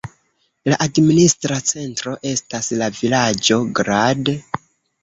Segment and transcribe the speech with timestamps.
[0.73, 4.35] La administra centro estas la vilaĝo Grad.